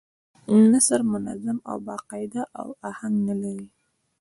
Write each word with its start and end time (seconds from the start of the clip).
نثر 0.71 0.99
منظم 1.11 1.57
او 1.69 1.77
با 1.85 1.95
قاعده 2.09 2.41
اهنګ 2.89 3.15
نه 3.27 3.35
لري. 3.41 3.67